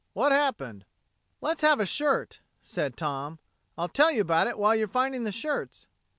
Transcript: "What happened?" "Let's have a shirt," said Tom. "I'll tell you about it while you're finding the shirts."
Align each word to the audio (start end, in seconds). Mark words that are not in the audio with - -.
"What 0.13 0.31
happened?" 0.31 0.85
"Let's 1.41 1.61
have 1.61 1.79
a 1.79 1.85
shirt," 1.85 2.39
said 2.63 2.97
Tom. 2.97 3.37
"I'll 3.77 3.87
tell 3.87 4.09
you 4.11 4.21
about 4.21 4.47
it 4.47 4.57
while 4.57 4.75
you're 4.75 4.87
finding 4.87 5.25
the 5.25 5.31
shirts." 5.31 5.85